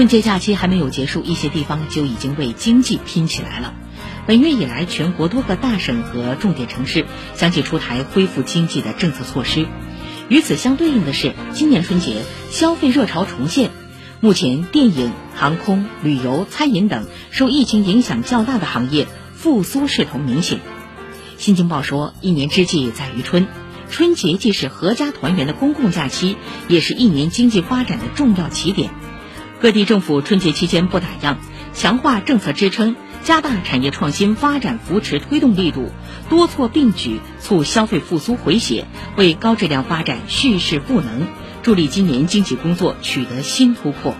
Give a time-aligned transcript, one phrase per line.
[0.00, 3.74] 春节假期还没有结束，一些地方就已经为经济拼起来了。
[4.26, 9.66] 本月以来，全国多个大省和重点城市相继出台恢复经济的政策措施。
[10.30, 13.72] 与此相对应的是，今年春节消费热潮重现。
[14.20, 20.60] 目前，电影、航空、旅游、餐饮等受疫情影响较大的行业复苏势头明显。
[21.36, 23.46] 新京报说，一年之计在于春，
[23.90, 28.88] 春节既是阖家团圆的公共假期，也是一年经济发展的重要起点。
[29.60, 31.36] 各地政府春节期间不打烊，
[31.74, 35.92] 强化政策支撑，加大产业创新发展扶持推动力度，
[36.30, 41.26] 多措并举促消费复苏回血，为高质量发展蓄势赋能，
[41.62, 44.14] 助力今年经济工作取得新突破。